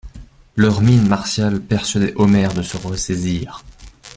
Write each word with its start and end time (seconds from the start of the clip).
Leur 0.55 0.81
mine 0.81 1.07
martiale 1.07 1.59
persuadait 1.61 2.13
Omer 2.15 2.55
de 2.55 2.63
se 2.63 2.75
ressaisir. 2.75 3.63